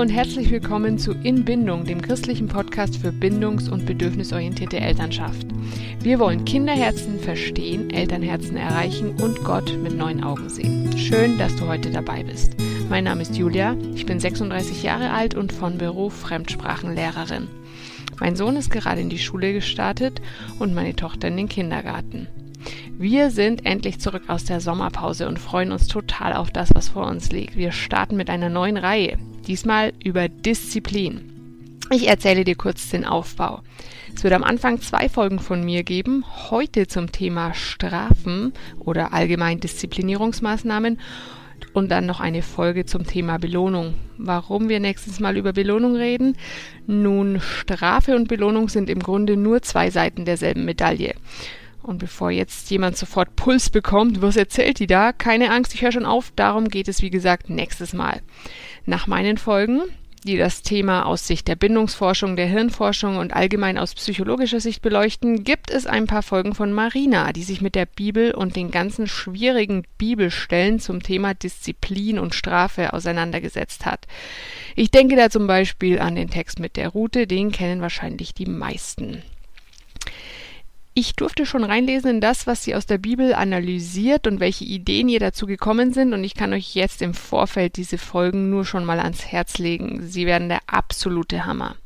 [0.00, 5.46] und herzlich willkommen zu In Bindung, dem christlichen Podcast für bindungs- und bedürfnisorientierte Elternschaft.
[6.00, 10.96] Wir wollen Kinderherzen verstehen, Elternherzen erreichen und Gott mit neuen Augen sehen.
[10.96, 12.56] Schön, dass du heute dabei bist.
[12.88, 17.48] Mein Name ist Julia, ich bin 36 Jahre alt und von Beruf Fremdsprachenlehrerin.
[18.20, 20.22] Mein Sohn ist gerade in die Schule gestartet
[20.58, 22.26] und meine Tochter in den Kindergarten.
[22.96, 27.06] Wir sind endlich zurück aus der Sommerpause und freuen uns total auf das, was vor
[27.06, 27.56] uns liegt.
[27.56, 31.78] Wir starten mit einer neuen Reihe, diesmal über Disziplin.
[31.92, 33.62] Ich erzähle dir kurz den Aufbau.
[34.14, 39.60] Es wird am Anfang zwei Folgen von mir geben, heute zum Thema Strafen oder allgemein
[39.60, 40.98] Disziplinierungsmaßnahmen
[41.72, 43.94] und dann noch eine Folge zum Thema Belohnung.
[44.18, 46.36] Warum wir nächstes Mal über Belohnung reden?
[46.86, 51.14] Nun, Strafe und Belohnung sind im Grunde nur zwei Seiten derselben Medaille.
[51.82, 55.12] Und bevor jetzt jemand sofort Puls bekommt, was erzählt die da?
[55.12, 56.32] Keine Angst, ich höre schon auf.
[56.36, 58.20] Darum geht es, wie gesagt, nächstes Mal.
[58.84, 59.80] Nach meinen Folgen,
[60.24, 65.44] die das Thema aus Sicht der Bindungsforschung, der Hirnforschung und allgemein aus psychologischer Sicht beleuchten,
[65.44, 69.06] gibt es ein paar Folgen von Marina, die sich mit der Bibel und den ganzen
[69.06, 74.06] schwierigen Bibelstellen zum Thema Disziplin und Strafe auseinandergesetzt hat.
[74.76, 78.46] Ich denke da zum Beispiel an den Text mit der Route, den kennen wahrscheinlich die
[78.46, 79.22] meisten.
[81.00, 85.08] Ich durfte schon reinlesen in das, was sie aus der Bibel analysiert und welche Ideen
[85.08, 88.84] ihr dazu gekommen sind und ich kann euch jetzt im Vorfeld diese Folgen nur schon
[88.84, 90.06] mal ans Herz legen.
[90.06, 91.76] Sie werden der absolute Hammer.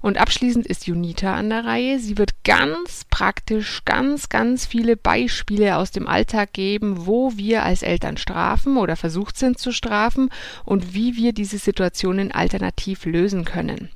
[0.00, 1.98] Und abschließend ist Junita an der Reihe.
[1.98, 7.82] Sie wird ganz praktisch ganz, ganz viele Beispiele aus dem Alltag geben, wo wir als
[7.82, 10.30] Eltern strafen oder versucht sind zu strafen
[10.64, 13.90] und wie wir diese Situationen alternativ lösen können.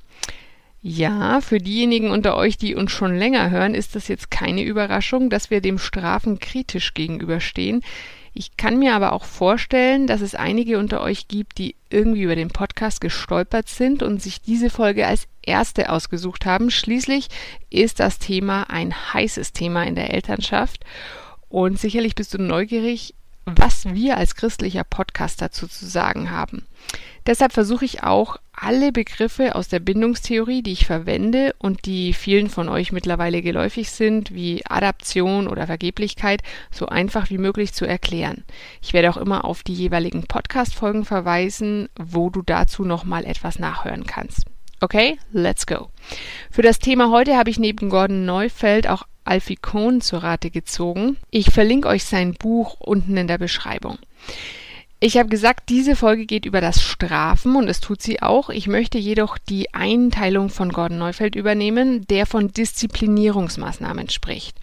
[0.87, 5.31] Ja, für diejenigen unter euch, die uns schon länger hören, ist das jetzt keine Überraschung,
[5.31, 7.81] dass wir dem Strafen kritisch gegenüberstehen.
[8.35, 12.37] Ich kann mir aber auch vorstellen, dass es einige unter euch gibt, die irgendwie über
[12.37, 16.71] den Podcast gestolpert sind und sich diese Folge als erste ausgesucht haben.
[16.71, 17.29] Schließlich
[17.71, 20.85] ist das Thema ein heißes Thema in der Elternschaft
[21.49, 23.15] und sicherlich bist du neugierig,
[23.47, 26.67] was wir als christlicher Podcast dazu zu sagen haben.
[27.27, 32.49] Deshalb versuche ich auch, alle Begriffe aus der Bindungstheorie, die ich verwende und die vielen
[32.49, 38.45] von euch mittlerweile geläufig sind, wie Adaption oder Vergeblichkeit, so einfach wie möglich zu erklären.
[38.81, 44.07] Ich werde auch immer auf die jeweiligen Podcast-Folgen verweisen, wo du dazu nochmal etwas nachhören
[44.07, 44.45] kannst.
[44.81, 45.89] Okay, let's go.
[46.51, 51.17] Für das Thema heute habe ich neben Gordon Neufeld auch Alfie Kohn zu Rate gezogen.
[51.31, 53.99] Ich verlinke euch sein Buch unten in der Beschreibung.
[55.01, 58.49] Ich habe gesagt, diese Folge geht über das Strafen und es tut sie auch.
[58.49, 64.57] Ich möchte jedoch die Einteilung von Gordon Neufeld übernehmen, der von Disziplinierungsmaßnahmen spricht.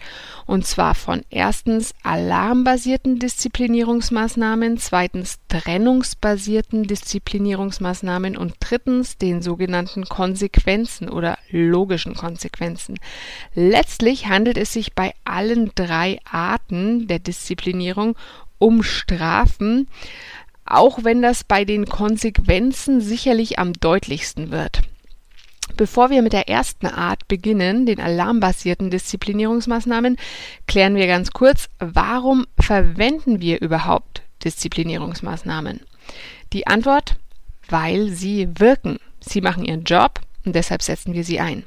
[0.46, 11.38] Und zwar von erstens alarmbasierten Disziplinierungsmaßnahmen, zweitens trennungsbasierten Disziplinierungsmaßnahmen und drittens den sogenannten Konsequenzen oder
[11.50, 12.98] logischen Konsequenzen.
[13.54, 18.16] Letztlich handelt es sich bei allen drei Arten der Disziplinierung
[18.58, 19.88] um Strafen,
[20.64, 24.82] auch wenn das bei den Konsequenzen sicherlich am deutlichsten wird.
[25.76, 30.16] Bevor wir mit der ersten Art beginnen, den alarmbasierten Disziplinierungsmaßnahmen,
[30.66, 35.80] klären wir ganz kurz, warum verwenden wir überhaupt Disziplinierungsmaßnahmen?
[36.52, 37.16] Die Antwort,
[37.68, 38.98] weil sie wirken.
[39.20, 41.64] Sie machen ihren Job und deshalb setzen wir sie ein.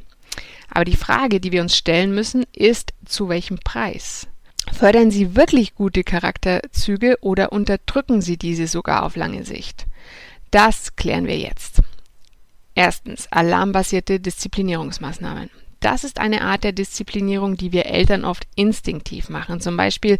[0.70, 4.28] Aber die Frage, die wir uns stellen müssen, ist, zu welchem Preis?
[4.74, 9.86] Fördern Sie wirklich gute Charakterzüge oder unterdrücken Sie diese sogar auf lange Sicht?
[10.52, 11.82] Das klären wir jetzt.
[12.75, 15.50] Erstens alarmbasierte Disziplinierungsmaßnahmen.
[15.80, 19.62] Das ist eine Art der Disziplinierung, die wir Eltern oft instinktiv machen.
[19.62, 20.18] Zum Beispiel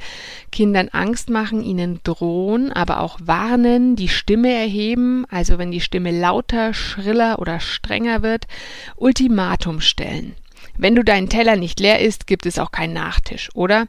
[0.51, 6.11] Kindern Angst machen, ihnen drohen, aber auch warnen, die Stimme erheben, also wenn die Stimme
[6.11, 8.47] lauter, schriller oder strenger wird,
[8.95, 10.35] Ultimatum stellen.
[10.77, 13.87] Wenn du deinen Teller nicht leer isst, gibt es auch keinen Nachtisch, oder?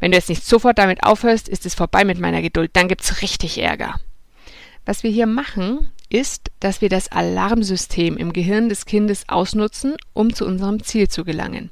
[0.00, 3.20] Wenn du jetzt nicht sofort damit aufhörst, ist es vorbei mit meiner Geduld, dann gibt's
[3.22, 3.96] richtig Ärger.
[4.84, 10.34] Was wir hier machen, ist, dass wir das Alarmsystem im Gehirn des Kindes ausnutzen, um
[10.34, 11.70] zu unserem Ziel zu gelangen.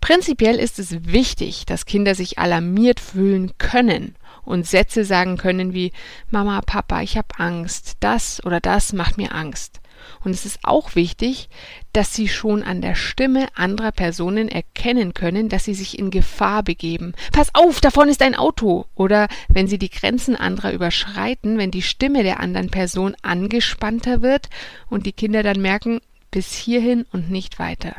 [0.00, 5.92] Prinzipiell ist es wichtig, dass Kinder sich alarmiert fühlen können und Sätze sagen können wie
[6.30, 9.81] Mama, Papa, ich habe Angst, das oder das macht mir Angst.
[10.24, 11.48] Und es ist auch wichtig,
[11.92, 16.62] dass sie schon an der Stimme anderer Personen erkennen können, dass sie sich in Gefahr
[16.62, 17.14] begeben.
[17.32, 18.86] Pass auf, davon ist ein Auto.
[18.94, 24.48] Oder wenn sie die Grenzen anderer überschreiten, wenn die Stimme der anderen Person angespannter wird
[24.88, 26.00] und die Kinder dann merken,
[26.30, 27.94] bis hierhin und nicht weiter.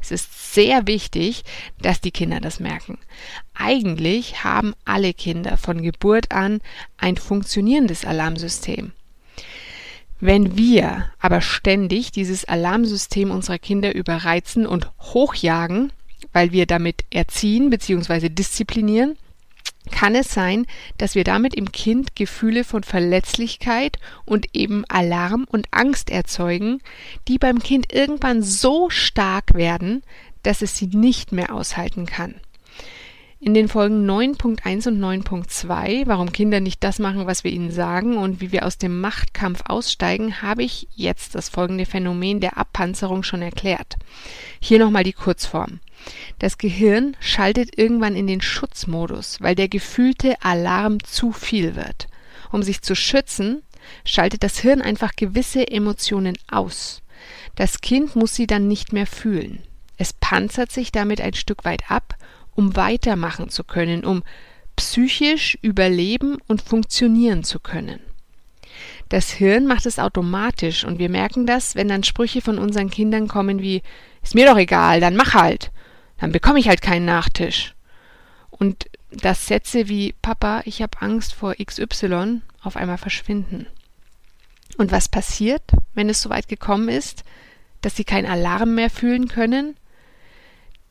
[0.00, 1.44] Es ist sehr wichtig,
[1.80, 2.98] dass die Kinder das merken.
[3.54, 6.60] Eigentlich haben alle Kinder von Geburt an
[6.98, 8.92] ein funktionierendes Alarmsystem.
[10.20, 15.92] Wenn wir aber ständig dieses Alarmsystem unserer Kinder überreizen und hochjagen,
[16.32, 18.28] weil wir damit erziehen bzw.
[18.28, 19.16] disziplinieren,
[19.90, 20.66] kann es sein,
[20.98, 26.82] dass wir damit im Kind Gefühle von Verletzlichkeit und eben Alarm und Angst erzeugen,
[27.26, 30.02] die beim Kind irgendwann so stark werden,
[30.42, 32.34] dass es sie nicht mehr aushalten kann.
[33.42, 38.18] In den Folgen 9.1 und 9.2, warum Kinder nicht das machen, was wir ihnen sagen
[38.18, 43.22] und wie wir aus dem Machtkampf aussteigen, habe ich jetzt das folgende Phänomen der Abpanzerung
[43.22, 43.96] schon erklärt.
[44.60, 45.80] Hier nochmal die Kurzform.
[46.38, 52.08] Das Gehirn schaltet irgendwann in den Schutzmodus, weil der gefühlte Alarm zu viel wird.
[52.52, 53.62] Um sich zu schützen,
[54.04, 57.00] schaltet das Hirn einfach gewisse Emotionen aus.
[57.54, 59.62] Das Kind muss sie dann nicht mehr fühlen.
[59.96, 62.16] Es panzert sich damit ein Stück weit ab,
[62.54, 64.22] um weitermachen zu können, um
[64.76, 68.00] psychisch überleben und funktionieren zu können.
[69.08, 73.28] Das Hirn macht es automatisch und wir merken das, wenn dann Sprüche von unseren Kindern
[73.28, 73.82] kommen wie
[74.22, 75.70] Ist mir doch egal, dann mach halt
[76.20, 77.74] dann bekomme ich halt keinen Nachtisch.
[78.50, 83.66] Und dass Sätze wie Papa, ich habe Angst vor XY auf einmal verschwinden.
[84.76, 85.62] Und was passiert,
[85.94, 87.24] wenn es soweit gekommen ist,
[87.80, 89.76] dass sie keinen Alarm mehr fühlen können?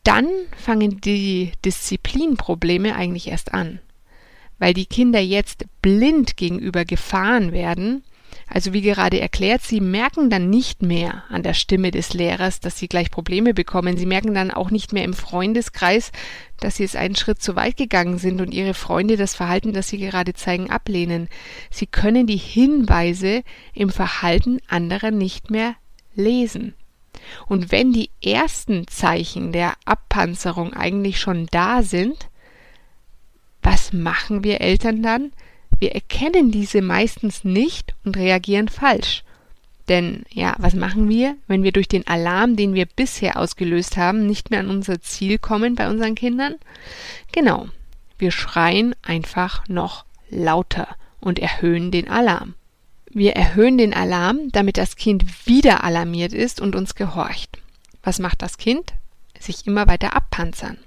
[0.09, 0.27] Dann
[0.57, 3.79] fangen die Disziplinprobleme eigentlich erst an.
[4.57, 8.03] Weil die Kinder jetzt blind gegenüber Gefahren werden
[8.47, 12.79] also wie gerade erklärt, sie merken dann nicht mehr an der Stimme des Lehrers, dass
[12.79, 13.95] sie gleich Probleme bekommen.
[13.97, 16.11] Sie merken dann auch nicht mehr im Freundeskreis,
[16.59, 19.89] dass sie es einen Schritt zu weit gegangen sind und ihre Freunde das Verhalten, das
[19.89, 21.29] sie gerade zeigen, ablehnen.
[21.69, 25.75] Sie können die Hinweise im Verhalten anderer nicht mehr
[26.15, 26.73] lesen.
[27.48, 32.30] Und wenn die ersten Zeichen der Abpanzerung eigentlich schon da sind,
[33.62, 35.31] was machen wir Eltern dann?
[35.78, 39.24] Wir erkennen diese meistens nicht und reagieren falsch.
[39.88, 44.28] Denn ja, was machen wir, wenn wir durch den Alarm, den wir bisher ausgelöst haben,
[44.28, 46.56] nicht mehr an unser Ziel kommen bei unseren Kindern?
[47.31, 47.70] Genau,
[48.20, 50.88] wir schreien einfach noch lauter
[51.20, 52.54] und erhöhen den Alarm.
[53.11, 57.57] Wir erhöhen den Alarm, damit das Kind wieder alarmiert ist und uns gehorcht.
[58.03, 58.94] Was macht das Kind?
[59.39, 60.77] Sich immer weiter abpanzern.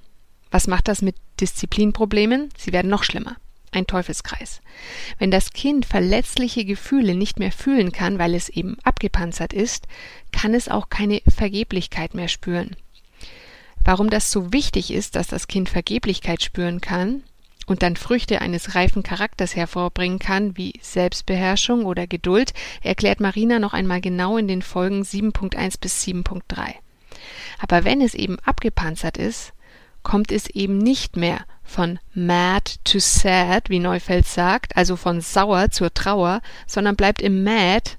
[0.51, 2.51] Was macht das mit Disziplinproblemen?
[2.57, 3.37] Sie werden noch schlimmer
[3.73, 4.61] ein Teufelskreis.
[5.19, 9.89] Wenn das Kind verletzliche Gefühle nicht mehr fühlen kann, weil es eben abgepanzert ist,
[10.31, 12.77] kann es auch keine Vergeblichkeit mehr spüren.
[13.85, 17.23] Warum das so wichtig ist, dass das Kind Vergeblichkeit spüren kann
[17.73, 22.53] und dann Früchte eines reifen Charakters hervorbringen kann, wie Selbstbeherrschung oder Geduld,
[22.83, 26.75] erklärt Marina noch einmal genau in den Folgen 7.1 bis 7.3.
[27.59, 29.55] Aber wenn es eben abgepanzert ist,
[30.03, 35.71] kommt es eben nicht mehr von mad to sad, wie Neufeld sagt, also von sauer
[35.71, 37.93] zur Trauer, sondern bleibt im mad,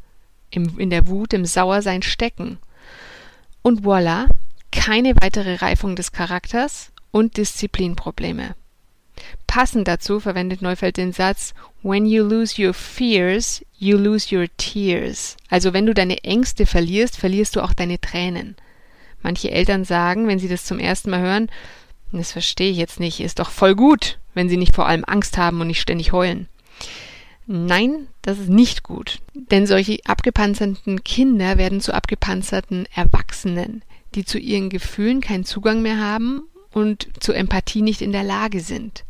[0.51, 2.59] im, in der Wut, im Sauersein stecken.
[3.63, 4.27] Und voilà,
[4.71, 8.53] keine weitere Reifung des Charakters und Disziplinprobleme.
[9.47, 15.37] Passend dazu verwendet Neufeld den Satz When you lose your fears, you lose your tears.
[15.49, 18.55] Also wenn du deine Ängste verlierst, verlierst du auch deine Tränen.
[19.21, 21.49] Manche Eltern sagen, wenn sie das zum ersten Mal hören,
[22.11, 23.19] das verstehe ich jetzt nicht.
[23.19, 26.47] Ist doch voll gut, wenn sie nicht vor allem Angst haben und nicht ständig heulen.
[27.45, 29.19] Nein, das ist nicht gut.
[29.33, 33.83] Denn solche abgepanzerten Kinder werden zu abgepanzerten Erwachsenen,
[34.15, 38.61] die zu ihren Gefühlen keinen Zugang mehr haben und zur Empathie nicht in der Lage
[38.61, 39.03] sind.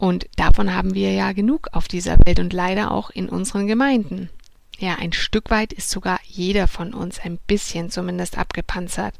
[0.00, 4.30] Und davon haben wir ja genug auf dieser Welt und leider auch in unseren Gemeinden.
[4.78, 9.14] Ja, ein Stück weit ist sogar jeder von uns ein bisschen zumindest abgepanzert.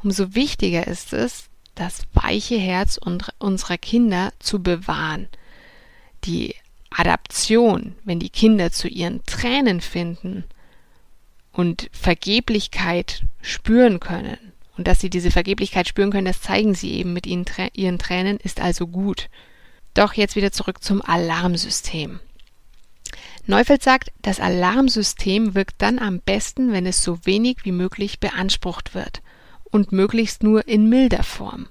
[0.00, 3.00] Umso wichtiger ist es, das weiche Herz
[3.40, 5.26] unserer Kinder zu bewahren.
[6.22, 6.54] Die
[6.90, 10.44] Adaption, wenn die Kinder zu ihren Tränen finden
[11.52, 14.38] und Vergeblichkeit spüren können,
[14.76, 18.60] und dass sie diese Vergeblichkeit spüren können, das zeigen sie eben mit ihren Tränen, ist
[18.60, 19.28] also gut.
[19.98, 22.20] Doch jetzt wieder zurück zum Alarmsystem.
[23.46, 28.94] Neufeld sagt, das Alarmsystem wirkt dann am besten, wenn es so wenig wie möglich beansprucht
[28.94, 29.22] wird
[29.64, 31.66] und möglichst nur in milder Form.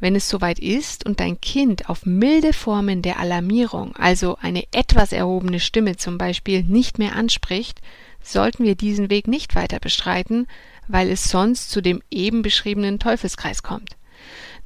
[0.00, 5.12] Wenn es soweit ist und dein Kind auf milde Formen der Alarmierung, also eine etwas
[5.12, 7.80] erhobene Stimme zum Beispiel, nicht mehr anspricht,
[8.24, 10.48] sollten wir diesen Weg nicht weiter bestreiten,
[10.88, 13.96] weil es sonst zu dem eben beschriebenen Teufelskreis kommt.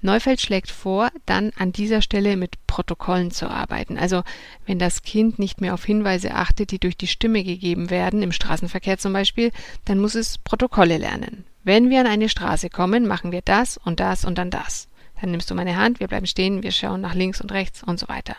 [0.02, 3.98] Neufeld schlägt vor, dann an dieser Stelle mit Protokollen zu arbeiten.
[3.98, 4.22] Also
[4.66, 8.32] wenn das Kind nicht mehr auf Hinweise achtet, die durch die Stimme gegeben werden, im
[8.32, 9.50] Straßenverkehr zum Beispiel,
[9.84, 11.44] dann muss es Protokolle lernen.
[11.64, 14.88] Wenn wir an eine Straße kommen, machen wir das und das und dann das.
[15.20, 17.98] Dann nimmst du meine Hand, wir bleiben stehen, wir schauen nach links und rechts und
[17.98, 18.34] so weiter.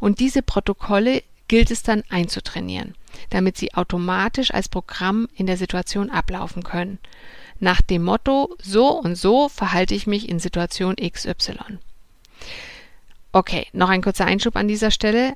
[0.00, 2.94] Und diese Protokolle gilt es dann einzutrainieren,
[3.30, 7.00] damit sie automatisch als Programm in der Situation ablaufen können.
[7.58, 11.80] Nach dem Motto, so und so verhalte ich mich in Situation XY.
[13.32, 15.34] Okay, noch ein kurzer Einschub an dieser Stelle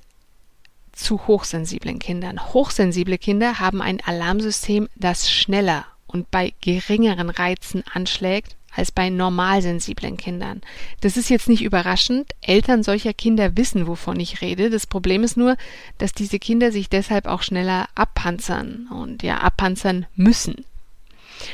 [0.92, 2.40] zu hochsensiblen Kindern.
[2.54, 10.16] Hochsensible Kinder haben ein Alarmsystem, das schneller und bei geringeren Reizen anschlägt als bei normalsensiblen
[10.16, 10.60] Kindern.
[11.00, 12.32] Das ist jetzt nicht überraschend.
[12.40, 14.70] Eltern solcher Kinder wissen, wovon ich rede.
[14.70, 15.56] Das Problem ist nur,
[15.98, 20.64] dass diese Kinder sich deshalb auch schneller abpanzern und ja, abpanzern müssen.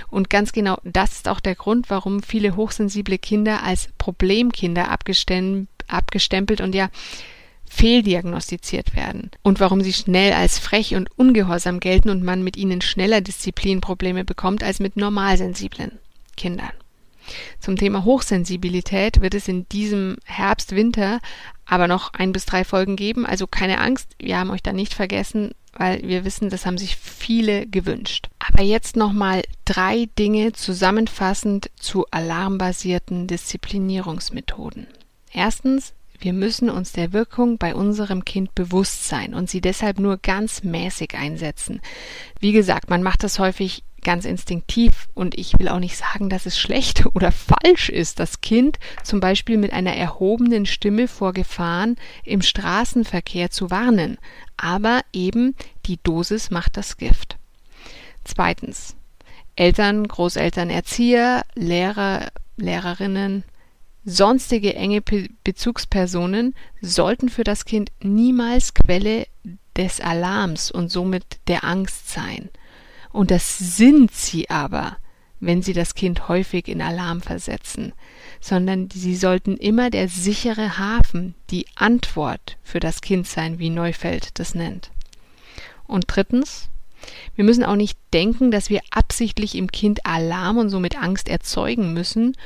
[0.09, 6.61] Und ganz genau das ist auch der Grund, warum viele hochsensible Kinder als Problemkinder abgestempelt
[6.61, 6.91] und ja
[7.71, 12.81] fehldiagnostiziert werden und warum sie schnell als frech und ungehorsam gelten und man mit ihnen
[12.81, 15.93] schneller Disziplinprobleme bekommt als mit normalsensiblen
[16.37, 16.73] Kindern.
[17.59, 21.21] Zum Thema Hochsensibilität wird es in diesem Herbst, Winter
[21.71, 23.25] aber noch ein bis drei Folgen geben.
[23.25, 26.97] Also keine Angst, wir haben euch da nicht vergessen, weil wir wissen, das haben sich
[26.97, 28.29] viele gewünscht.
[28.41, 34.89] Aber jetzt nochmal drei Dinge zusammenfassend zu alarmbasierten Disziplinierungsmethoden.
[35.33, 40.19] Erstens, wir müssen uns der Wirkung bei unserem Kind bewusst sein und sie deshalb nur
[40.19, 41.81] ganz mäßig einsetzen.
[42.41, 46.47] Wie gesagt, man macht das häufig ganz instinktiv und ich will auch nicht sagen, dass
[46.47, 51.97] es schlecht oder falsch ist, das Kind zum Beispiel mit einer erhobenen Stimme vor Gefahren
[52.25, 54.19] im Straßenverkehr zu warnen.
[54.57, 55.55] Aber eben
[55.87, 57.37] die Dosis macht das Gift.
[58.25, 58.97] Zweitens.
[59.57, 63.45] Eltern, Großeltern, Erzieher, Lehrer, Lehrerinnen,
[64.05, 69.27] Sonstige enge Bezugspersonen sollten für das Kind niemals Quelle
[69.77, 72.49] des Alarms und somit der Angst sein.
[73.13, 74.97] Und das sind sie aber,
[75.41, 77.93] wenn sie das Kind häufig in Alarm versetzen,
[78.41, 84.39] sondern sie sollten immer der sichere Hafen, die Antwort für das Kind sein, wie Neufeld
[84.39, 84.91] das nennt.
[85.87, 86.69] Und drittens,
[87.35, 91.95] wir müssen auch nicht denken, dass wir absichtlich im Kind Alarm und somit Angst erzeugen
[91.95, 92.37] müssen,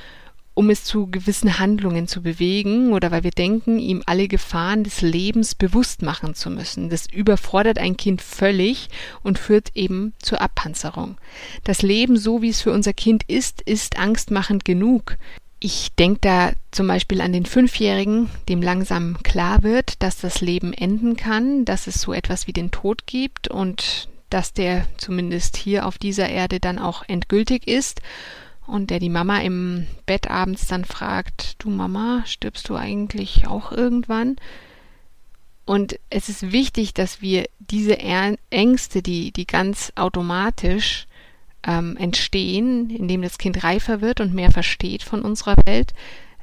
[0.54, 5.00] um es zu gewissen Handlungen zu bewegen oder weil wir denken, ihm alle Gefahren des
[5.00, 6.90] Lebens bewusst machen zu müssen.
[6.90, 8.88] Das überfordert ein Kind völlig
[9.22, 11.18] und führt eben zur Abpanzerung.
[11.64, 15.16] Das Leben, so wie es für unser Kind ist, ist angstmachend genug.
[15.58, 20.72] Ich denke da zum Beispiel an den Fünfjährigen, dem langsam klar wird, dass das Leben
[20.72, 25.86] enden kann, dass es so etwas wie den Tod gibt und dass der zumindest hier
[25.86, 28.02] auf dieser Erde dann auch endgültig ist
[28.66, 33.72] und der die Mama im Bett abends dann fragt, du Mama, stirbst du eigentlich auch
[33.72, 34.36] irgendwann?
[35.66, 37.98] Und es ist wichtig, dass wir diese
[38.50, 41.06] Ängste, die, die ganz automatisch
[41.66, 45.92] ähm, entstehen, indem das Kind reifer wird und mehr versteht von unserer Welt,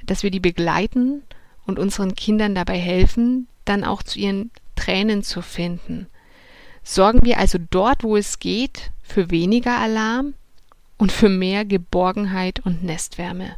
[0.04, 1.22] dass wir die begleiten
[1.66, 6.08] und unseren Kindern dabei helfen, dann auch zu ihren Tränen zu finden.
[6.84, 10.34] Sorgen wir also dort, wo es geht, für weniger Alarm
[11.02, 13.56] und für mehr Geborgenheit und Nestwärme.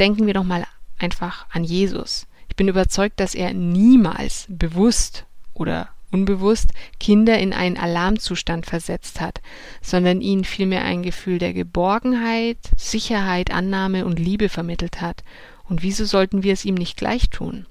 [0.00, 0.66] Denken wir doch mal
[0.98, 2.26] einfach an Jesus.
[2.48, 9.40] Ich bin überzeugt, dass er niemals bewusst oder unbewusst Kinder in einen Alarmzustand versetzt hat,
[9.80, 15.22] sondern ihnen vielmehr ein Gefühl der Geborgenheit, Sicherheit, Annahme und Liebe vermittelt hat.
[15.68, 17.66] Und wieso sollten wir es ihm nicht gleich tun?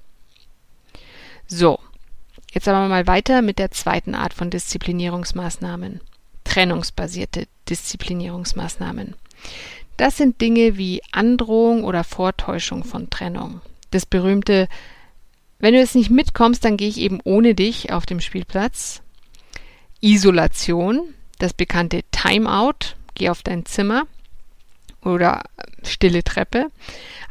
[1.46, 1.80] So,
[2.50, 6.00] jetzt aber mal weiter mit der zweiten Art von Disziplinierungsmaßnahmen
[6.44, 9.14] trennungsbasierte Disziplinierungsmaßnahmen.
[9.96, 13.60] Das sind Dinge wie Androhung oder Vortäuschung von Trennung.
[13.90, 14.68] Das berühmte,
[15.58, 19.02] wenn du jetzt nicht mitkommst, dann gehe ich eben ohne dich auf dem Spielplatz.
[20.00, 24.06] Isolation, das bekannte Timeout, geh auf dein Zimmer
[25.02, 25.42] oder
[25.82, 26.66] stille Treppe.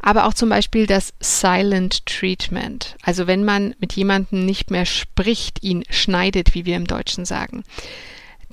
[0.01, 5.63] Aber auch zum Beispiel das Silent Treatment, also wenn man mit jemandem nicht mehr spricht,
[5.63, 7.63] ihn schneidet, wie wir im Deutschen sagen.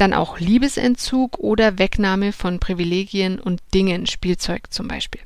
[0.03, 5.21] Dann auch Liebesentzug oder Wegnahme von Privilegien und Dingen, Spielzeug zum Beispiel.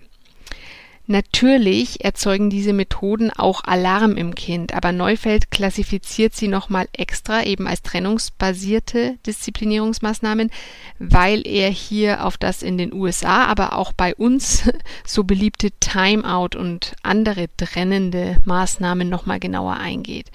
[1.06, 7.66] Natürlich erzeugen diese Methoden auch Alarm im Kind, aber Neufeld klassifiziert sie nochmal extra eben
[7.66, 10.50] als trennungsbasierte Disziplinierungsmaßnahmen,
[10.98, 14.70] weil er hier auf das in den USA, aber auch bei uns
[15.06, 20.30] so beliebte Timeout und andere trennende Maßnahmen nochmal genauer eingeht.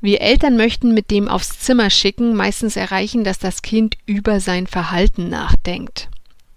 [0.00, 4.66] Wir Eltern möchten mit dem aufs Zimmer schicken meistens erreichen, dass das Kind über sein
[4.66, 6.08] Verhalten nachdenkt.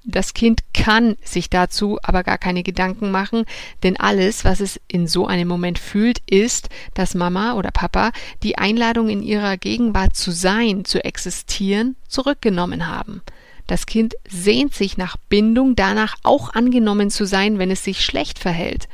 [0.03, 3.45] Das Kind kann sich dazu aber gar keine Gedanken machen,
[3.83, 8.57] denn alles, was es in so einem Moment fühlt, ist, dass Mama oder Papa die
[8.57, 13.21] Einladung in ihrer Gegenwart zu sein, zu existieren, zurückgenommen haben.
[13.67, 18.39] Das Kind sehnt sich nach Bindung, danach auch angenommen zu sein, wenn es sich schlecht
[18.39, 18.87] verhält.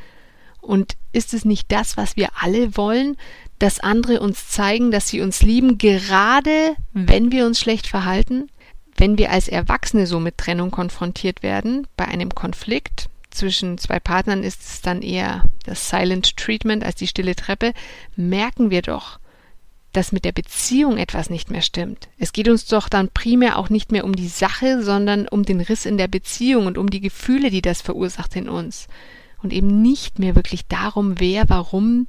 [0.60, 3.16] Und ist es nicht das, was wir alle wollen,
[3.58, 8.48] dass andere uns zeigen, dass sie uns lieben, gerade wenn wir uns schlecht verhalten?
[8.96, 14.42] Wenn wir als Erwachsene so mit Trennung konfrontiert werden, bei einem Konflikt zwischen zwei Partnern
[14.42, 17.72] ist es dann eher das Silent Treatment als die stille Treppe,
[18.16, 19.20] merken wir doch,
[19.92, 22.08] dass mit der Beziehung etwas nicht mehr stimmt.
[22.18, 25.60] Es geht uns doch dann primär auch nicht mehr um die Sache, sondern um den
[25.60, 28.88] Riss in der Beziehung und um die Gefühle, die das verursacht in uns.
[29.42, 32.06] Und eben nicht mehr wirklich darum, wer warum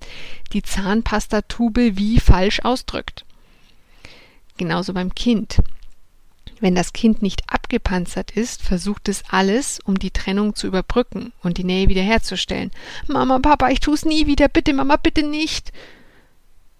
[0.52, 3.26] die Zahnpastatube wie falsch ausdrückt.
[4.58, 5.62] Genauso beim Kind.
[6.60, 11.58] Wenn das Kind nicht abgepanzert ist, versucht es alles, um die Trennung zu überbrücken und
[11.58, 12.72] die Nähe wiederherzustellen.
[13.08, 15.72] Mama, Papa, ich tu's nie wieder, bitte, Mama, bitte nicht.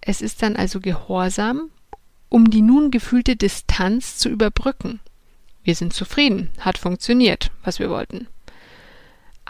[0.00, 1.70] Es ist dann also gehorsam,
[2.28, 5.00] um die nun gefühlte Distanz zu überbrücken.
[5.62, 8.28] Wir sind zufrieden, hat funktioniert, was wir wollten.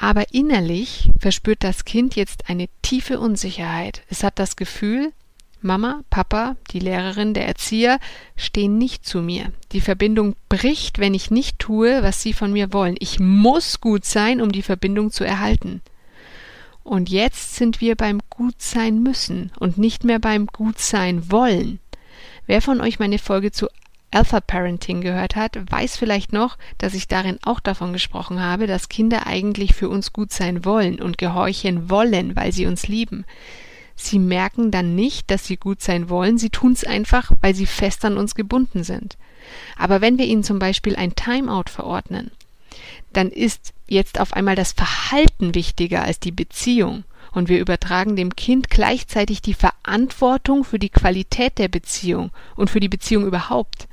[0.03, 4.01] Aber innerlich verspürt das Kind jetzt eine tiefe Unsicherheit.
[4.09, 5.13] Es hat das Gefühl,
[5.61, 7.99] Mama, Papa, die Lehrerin, der Erzieher
[8.35, 9.53] stehen nicht zu mir.
[9.73, 12.97] Die Verbindung bricht, wenn ich nicht tue, was sie von mir wollen.
[12.99, 15.83] Ich muss gut sein, um die Verbindung zu erhalten.
[16.83, 21.79] Und jetzt sind wir beim Gutsein müssen und nicht mehr beim Gutsein wollen.
[22.47, 23.69] Wer von euch meine Folge zu
[24.13, 28.89] Alpha Parenting gehört hat, weiß vielleicht noch, dass ich darin auch davon gesprochen habe, dass
[28.89, 33.25] Kinder eigentlich für uns gut sein wollen und gehorchen wollen, weil sie uns lieben.
[33.95, 37.67] Sie merken dann nicht, dass sie gut sein wollen, sie tun es einfach, weil sie
[37.67, 39.17] fest an uns gebunden sind.
[39.77, 42.31] Aber wenn wir ihnen zum Beispiel ein Timeout verordnen,
[43.13, 47.05] dann ist jetzt auf einmal das Verhalten wichtiger als die Beziehung.
[47.33, 52.81] Und wir übertragen dem Kind gleichzeitig die Verantwortung für die Qualität der Beziehung und für
[52.81, 53.87] die Beziehung überhaupt.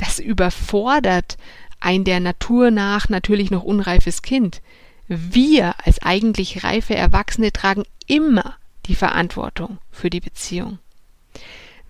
[0.00, 1.36] Das überfordert
[1.78, 4.62] ein der Natur nach natürlich noch unreifes Kind.
[5.08, 10.78] Wir als eigentlich reife Erwachsene tragen immer die Verantwortung für die Beziehung.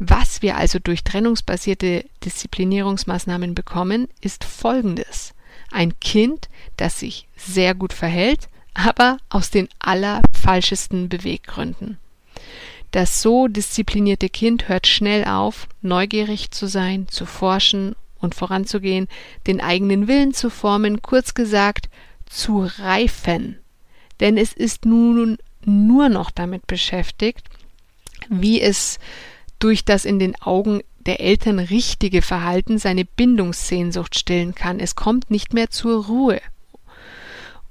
[0.01, 5.35] Was wir also durch trennungsbasierte Disziplinierungsmaßnahmen bekommen, ist Folgendes
[5.71, 11.99] ein Kind, das sich sehr gut verhält, aber aus den allerfalschesten Beweggründen.
[12.91, 19.09] Das so disziplinierte Kind hört schnell auf, neugierig zu sein, zu forschen und voranzugehen,
[19.47, 21.89] den eigenen Willen zu formen, kurz gesagt,
[22.27, 23.59] zu reifen.
[24.19, 27.47] Denn es ist nun nur noch damit beschäftigt,
[28.29, 28.99] wie es
[29.59, 34.81] durch das in den Augen der Eltern richtige Verhalten seine Bindungssehnsucht stillen kann.
[34.81, 36.41] Es kommt nicht mehr zur Ruhe.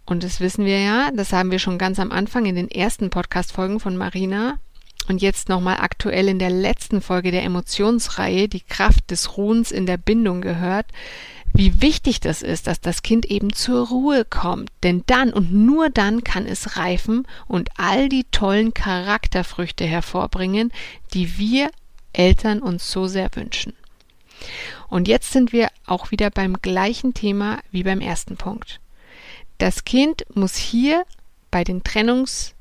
[0.06, 3.12] Und das wissen wir ja, das haben wir schon ganz am Anfang in den ersten
[3.12, 4.58] Podcast-Folgen von Marina
[5.10, 9.86] und jetzt nochmal aktuell in der letzten Folge der Emotionsreihe, die Kraft des Ruhens in
[9.86, 10.86] der Bindung gehört,
[11.52, 14.70] wie wichtig das ist, dass das Kind eben zur Ruhe kommt.
[14.84, 20.72] Denn dann und nur dann kann es reifen und all die tollen Charakterfrüchte hervorbringen,
[21.14, 21.72] die wir
[22.14, 23.74] Eltern uns so sehr wünschen.
[24.90, 28.80] Und jetzt sind wir auch wieder beim gleichen Thema wie beim ersten Punkt.
[29.58, 31.04] Das Kind muss hier
[31.52, 31.82] bei den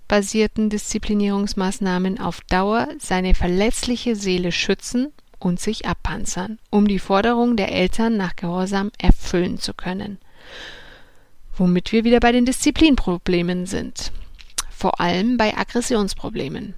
[0.08, 7.70] trennungsbasierten Disziplinierungsmaßnahmen auf Dauer seine verletzliche Seele schützen und sich abpanzern, um die Forderung der
[7.70, 10.18] Eltern nach Gehorsam erfüllen zu können.
[11.56, 14.10] Womit wir wieder bei den Disziplinproblemen sind.
[14.70, 16.74] Vor allem bei Aggressionsproblemen.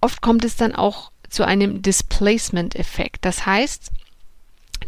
[0.00, 3.24] Oft kommt es dann auch zu einem Displacement-Effekt.
[3.24, 3.90] Das heißt,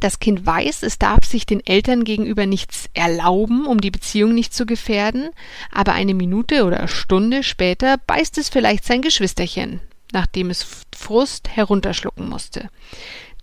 [0.05, 4.53] das Kind weiß, es darf sich den Eltern gegenüber nichts erlauben, um die Beziehung nicht
[4.53, 5.31] zu gefährden,
[5.73, 9.81] aber eine Minute oder Stunde später beißt es vielleicht sein Geschwisterchen,
[10.13, 12.69] nachdem es Frust herunterschlucken musste.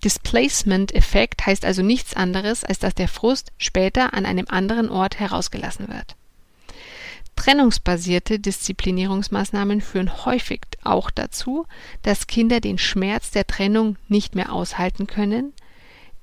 [0.04, 5.88] Displacement-Effekt heißt also nichts anderes, als dass der Frust später an einem anderen Ort herausgelassen
[5.88, 6.16] wird.
[7.36, 11.66] Trennungsbasierte Disziplinierungsmaßnahmen führen häufig auch dazu,
[12.04, 15.54] dass Kinder den Schmerz der Trennung nicht mehr aushalten können,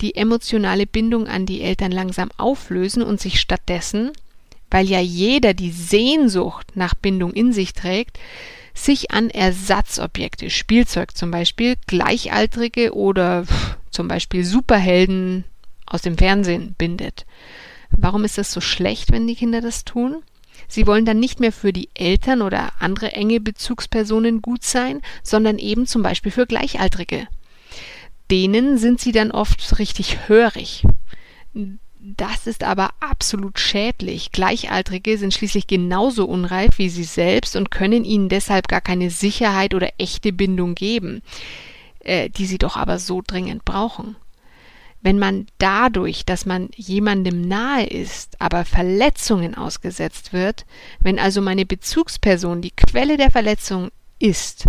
[0.01, 4.13] die emotionale Bindung an die Eltern langsam auflösen und sich stattdessen,
[4.71, 8.19] weil ja jeder die Sehnsucht nach Bindung in sich trägt,
[8.75, 13.45] sich an Ersatzobjekte, Spielzeug zum Beispiel, Gleichaltrige oder
[13.91, 15.45] zum Beispiel Superhelden
[15.87, 17.27] aus dem Fernsehen bindet.
[17.91, 20.23] Warum ist das so schlecht, wenn die Kinder das tun?
[20.69, 25.59] Sie wollen dann nicht mehr für die Eltern oder andere enge Bezugspersonen gut sein, sondern
[25.59, 27.27] eben zum Beispiel für Gleichaltrige.
[28.31, 30.85] Denen sind sie dann oft richtig hörig.
[32.01, 34.33] Das ist aber absolut schädlich.
[34.33, 39.75] Gleichaltrige sind schließlich genauso unreif wie sie selbst und können ihnen deshalb gar keine Sicherheit
[39.75, 41.23] oder echte Bindung geben,
[42.01, 44.17] äh, die sie doch aber so dringend brauchen
[45.01, 50.67] wenn man dadurch, dass man jemandem nahe ist, aber Verletzungen ausgesetzt wird,
[51.01, 54.67] wenn also meine Bezugsperson die Quelle der Verletzung ist,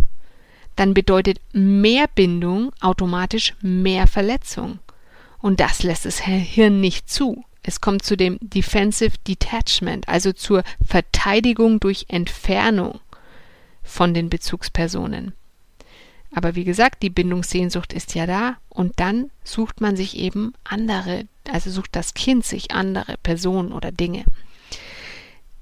[0.79, 4.79] dann bedeutet mehr Bindung automatisch mehr Verletzung.
[5.39, 7.43] Und das lässt das Hirn nicht zu.
[7.63, 13.01] Es kommt zu dem Defensive Detachment, also zur Verteidigung durch Entfernung
[13.83, 15.33] von den Bezugspersonen.
[16.31, 21.25] Aber wie gesagt, die Bindungssehnsucht ist ja da und dann sucht man sich eben andere,
[21.51, 24.23] also sucht das Kind sich andere Personen oder Dinge.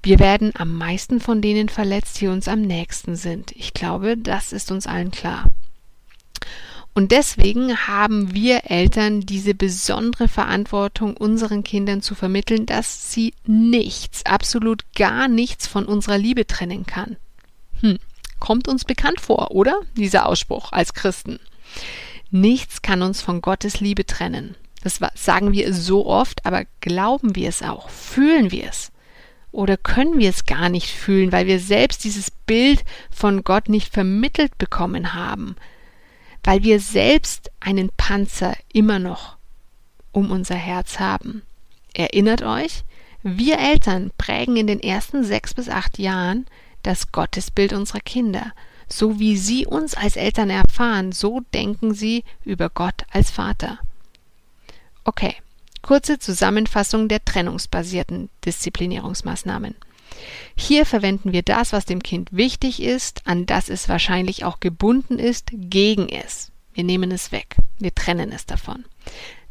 [0.02, 3.52] Wir werden am meisten von denen verletzt, die uns am nächsten sind.
[3.52, 5.46] Ich glaube, das ist uns allen klar.
[6.94, 14.26] Und deswegen haben wir Eltern diese besondere Verantwortung, unseren Kindern zu vermitteln, dass sie nichts,
[14.26, 17.16] absolut gar nichts von unserer Liebe trennen kann.
[17.80, 17.98] Hm,
[18.40, 19.80] kommt uns bekannt vor, oder?
[19.96, 21.38] Dieser Ausspruch als Christen.
[22.30, 24.56] Nichts kann uns von Gottes Liebe trennen.
[24.82, 27.90] Das sagen wir so oft, aber glauben wir es auch?
[27.90, 28.90] Fühlen wir es?
[29.50, 33.92] Oder können wir es gar nicht fühlen, weil wir selbst dieses Bild von Gott nicht
[33.92, 35.56] vermittelt bekommen haben?
[36.44, 39.36] Weil wir selbst einen Panzer immer noch
[40.12, 41.42] um unser Herz haben.
[41.94, 42.84] Erinnert euch,
[43.22, 46.46] wir Eltern prägen in den ersten sechs bis acht Jahren
[46.82, 48.52] das Gottesbild unserer Kinder.
[48.88, 53.78] So wie sie uns als Eltern erfahren, so denken sie über Gott als Vater.
[55.04, 55.34] Okay,
[55.82, 59.74] kurze Zusammenfassung der trennungsbasierten Disziplinierungsmaßnahmen.
[60.56, 65.18] Hier verwenden wir das, was dem Kind wichtig ist, an das es wahrscheinlich auch gebunden
[65.18, 66.50] ist, gegen es.
[66.74, 67.56] Wir nehmen es weg.
[67.78, 68.84] Wir trennen es davon.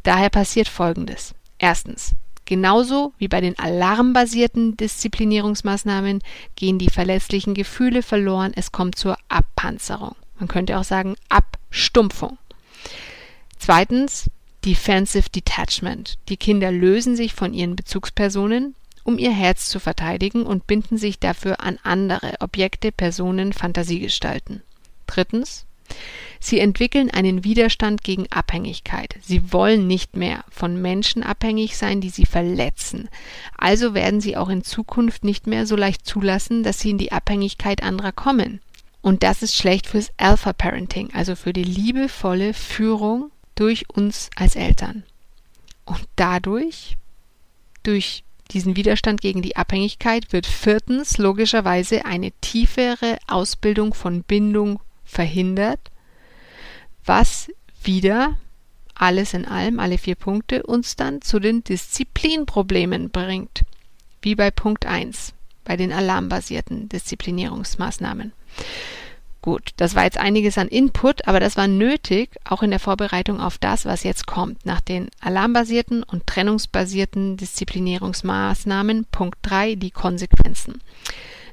[0.03, 1.33] Daher passiert Folgendes.
[1.59, 2.13] Erstens.
[2.45, 6.21] Genauso wie bei den alarmbasierten Disziplinierungsmaßnahmen
[6.55, 10.15] gehen die verletzlichen Gefühle verloren, es kommt zur Abpanzerung.
[10.39, 12.37] Man könnte auch sagen Abstumpfung.
[13.59, 14.29] Zweitens
[14.67, 16.17] Defensive Detachment.
[16.27, 18.75] Die Kinder lösen sich von ihren Bezugspersonen,
[19.05, 24.61] um ihr Herz zu verteidigen und binden sich dafür an andere Objekte, Personen, Fantasiegestalten.
[25.07, 25.65] Drittens
[26.41, 29.15] Sie entwickeln einen Widerstand gegen Abhängigkeit.
[29.21, 33.07] Sie wollen nicht mehr von Menschen abhängig sein, die sie verletzen.
[33.57, 37.13] Also werden sie auch in Zukunft nicht mehr so leicht zulassen, dass sie in die
[37.13, 38.59] Abhängigkeit anderer kommen.
[39.01, 44.55] Und das ist schlecht fürs Alpha Parenting, also für die liebevolle Führung durch uns als
[44.55, 45.03] Eltern.
[45.83, 46.95] Und dadurch,
[47.83, 55.91] durch diesen Widerstand gegen die Abhängigkeit, wird viertens logischerweise eine tiefere Ausbildung von Bindung verhindert
[57.07, 57.49] was
[57.83, 58.37] wieder
[58.93, 63.63] alles in allem, alle vier Punkte, uns dann zu den Disziplinproblemen bringt.
[64.21, 68.33] Wie bei Punkt 1, bei den alarmbasierten Disziplinierungsmaßnahmen.
[69.41, 73.39] Gut, das war jetzt einiges an Input, aber das war nötig, auch in der Vorbereitung
[73.39, 74.65] auf das, was jetzt kommt.
[74.65, 80.81] Nach den alarmbasierten und trennungsbasierten Disziplinierungsmaßnahmen, Punkt 3, die Konsequenzen.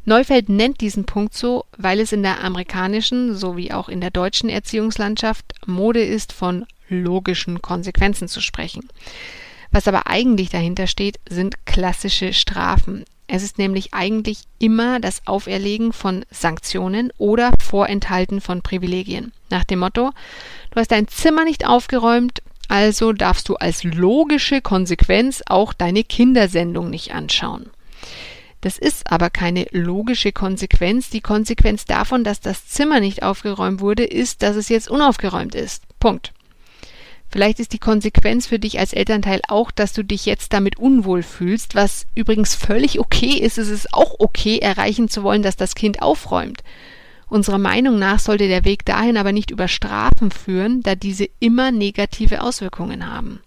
[0.07, 4.51] Neufeld nennt diesen Punkt so, weil es in der amerikanischen sowie auch in der deutschen
[4.51, 8.89] Erziehungslandschaft Mode ist, von logischen Konsequenzen zu sprechen.
[9.71, 13.05] Was aber eigentlich dahinter steht, sind klassische Strafen.
[13.27, 19.33] Es ist nämlich eigentlich immer das Auferlegen von Sanktionen oder Vorenthalten von Privilegien.
[19.51, 20.11] Nach dem Motto,
[20.71, 26.91] du hast dein Zimmer nicht aufgeräumt, also darfst du als logische Konsequenz auch deine Kindersendung
[26.91, 27.71] nicht anschauen.
[28.61, 31.11] Das ist aber keine logische Konsequenz.
[31.11, 35.83] Die Konsequenz davon, dass das Zimmer nicht aufgeräumt wurde, ist, dass es jetzt unaufgeräumt ist.
[36.01, 36.33] Punkt.
[37.35, 41.25] Vielleicht ist die Konsequenz für dich als Elternteil auch, dass du dich jetzt damit unwohl
[41.25, 43.59] fühlst, was übrigens völlig okay ist.
[43.59, 46.63] Es ist auch okay, erreichen zu wollen, dass das Kind aufräumt.
[47.29, 51.73] Unserer Meinung nach sollte der Weg dahin aber nicht über Strafen führen, da diese immer
[51.73, 53.41] negative Auswirkungen haben.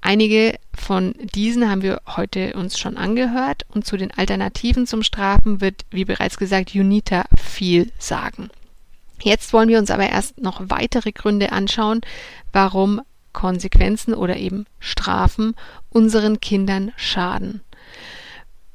[0.00, 5.60] Einige von diesen haben wir heute uns schon angehört und zu den Alternativen zum Strafen
[5.60, 8.50] wird, wie bereits gesagt, Unita viel sagen.
[9.24, 12.02] Jetzt wollen wir uns aber erst noch weitere Gründe anschauen,
[12.52, 13.00] warum
[13.32, 15.56] Konsequenzen oder eben Strafen
[15.88, 17.62] unseren Kindern schaden.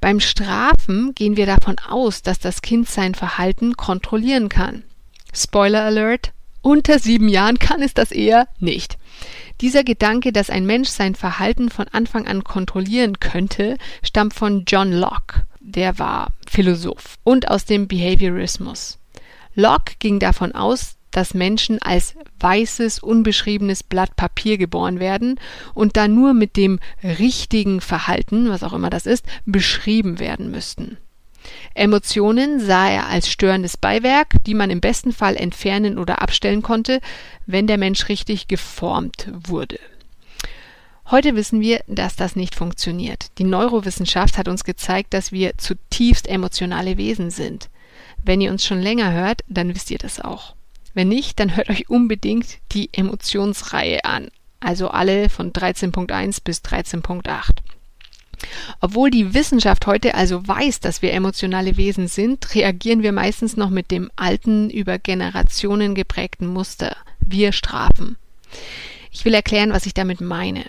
[0.01, 4.81] Beim Strafen gehen wir davon aus, dass das Kind sein Verhalten kontrollieren kann.
[5.33, 6.31] Spoiler Alert,
[6.62, 8.97] unter sieben Jahren kann es das eher nicht.
[9.62, 14.91] Dieser Gedanke, dass ein Mensch sein Verhalten von Anfang an kontrollieren könnte, stammt von John
[14.93, 18.98] Locke, der war Philosoph, und aus dem Behaviorismus.
[19.55, 25.39] Locke ging davon aus, dass Menschen als weißes, unbeschriebenes Blatt Papier geboren werden
[25.73, 30.97] und da nur mit dem richtigen Verhalten, was auch immer das ist, beschrieben werden müssten.
[31.73, 36.99] Emotionen sah er als störendes Beiwerk, die man im besten Fall entfernen oder abstellen konnte,
[37.45, 39.79] wenn der Mensch richtig geformt wurde.
[41.09, 43.31] Heute wissen wir, dass das nicht funktioniert.
[43.39, 47.69] Die Neurowissenschaft hat uns gezeigt, dass wir zutiefst emotionale Wesen sind.
[48.23, 50.55] Wenn ihr uns schon länger hört, dann wisst ihr das auch.
[50.93, 54.29] Wenn nicht, dann hört euch unbedingt die Emotionsreihe an.
[54.60, 57.51] Also alle von 13.1 bis 13.8.
[58.82, 63.69] Obwohl die Wissenschaft heute also weiß, dass wir emotionale Wesen sind, reagieren wir meistens noch
[63.69, 66.95] mit dem alten, über Generationen geprägten Muster.
[67.19, 68.17] Wir strafen.
[69.12, 70.65] Ich will erklären, was ich damit meine.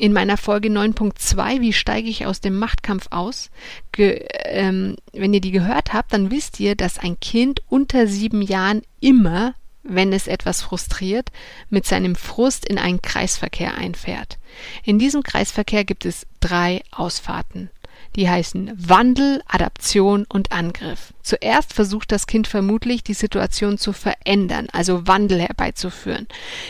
[0.00, 3.50] In meiner Folge 9.2, wie steige ich aus dem Machtkampf aus?
[3.92, 8.40] Ge, ähm, wenn ihr die gehört habt, dann wisst ihr, dass ein Kind unter sieben
[8.40, 11.30] Jahren immer wenn es etwas frustriert,
[11.70, 14.38] mit seinem Frust in einen Kreisverkehr einfährt.
[14.84, 17.70] In diesem Kreisverkehr gibt es drei Ausfahrten.
[18.14, 21.14] Die heißen Wandel, Adaption und Angriff.
[21.22, 26.28] Zuerst versucht das Kind vermutlich, die Situation zu verändern, also Wandel herbeizuführen.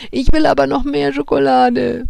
[0.09, 2.07] Ich will aber noch mehr Schokolade.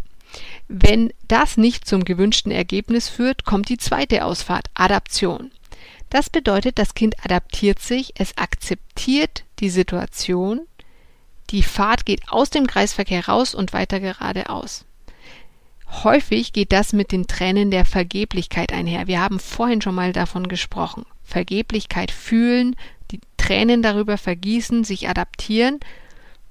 [0.74, 5.52] Wenn das nicht zum gewünschten Ergebnis führt, kommt die zweite Ausfahrt, Adaption.
[6.10, 10.62] Das bedeutet, das Kind adaptiert sich, es akzeptiert die Situation,
[11.50, 14.86] die Fahrt geht aus dem Kreisverkehr raus und weiter geradeaus.
[16.06, 19.08] Häufig geht das mit den Tränen der Vergeblichkeit einher.
[19.08, 21.04] Wir haben vorhin schon mal davon gesprochen.
[21.22, 22.78] Vergeblichkeit fühlen,
[23.12, 25.82] die Tränen darüber vergießen, sich adaptieren.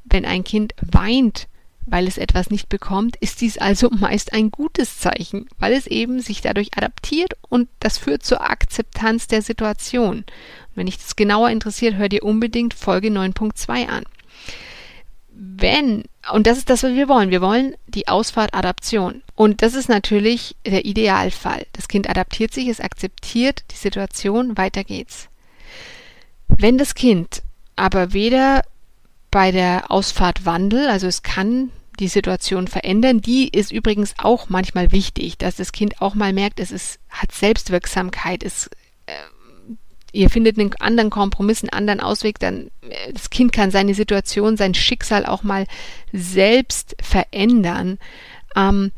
[0.04, 1.48] Wenn ein Kind weint,
[1.86, 6.20] weil es etwas nicht bekommt, ist dies also meist ein gutes Zeichen, weil es eben
[6.20, 10.18] sich dadurch adaptiert und das führt zur Akzeptanz der Situation.
[10.18, 10.26] Und
[10.74, 14.04] wenn dich das genauer interessiert, hör dir unbedingt Folge 9.2 an
[15.42, 19.22] wenn, und das ist das, was wir wollen, wir wollen die Ausfahrt Adaption.
[19.34, 21.66] Und das ist natürlich der Idealfall.
[21.72, 25.28] Das Kind adaptiert sich, es akzeptiert die Situation, weiter geht's.
[26.48, 27.42] Wenn das Kind
[27.74, 28.62] aber weder
[29.30, 34.90] bei der Ausfahrt Wandel, also es kann die Situation verändern, die ist übrigens auch manchmal
[34.90, 38.68] wichtig, dass das Kind auch mal merkt, es ist, hat Selbstwirksamkeit, es
[39.06, 39.12] äh,
[40.12, 44.56] ihr findet einen anderen Kompromiss, einen anderen Ausweg, dann äh, das Kind kann seine Situation,
[44.56, 45.66] sein Schicksal auch mal
[46.12, 47.98] selbst verändern.
[48.56, 48.92] Ähm,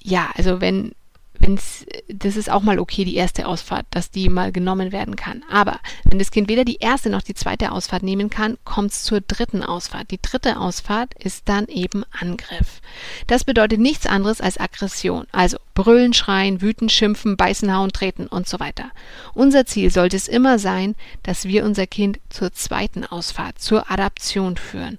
[0.00, 0.92] ja, also wenn
[1.40, 5.42] wenn's, das ist auch mal okay, die erste Ausfahrt, dass die mal genommen werden kann.
[5.50, 9.02] Aber wenn das Kind weder die erste noch die zweite Ausfahrt nehmen kann, kommt es
[9.02, 10.10] zur dritten Ausfahrt.
[10.10, 12.80] Die dritte Ausfahrt ist dann eben Angriff.
[13.26, 15.26] Das bedeutet nichts anderes als Aggression.
[15.32, 18.90] Also brüllen, schreien, wüten, schimpfen, beißen, hauen, treten und so weiter.
[19.34, 24.56] Unser Ziel sollte es immer sein, dass wir unser Kind zur zweiten Ausfahrt, zur Adaption
[24.56, 24.98] führen.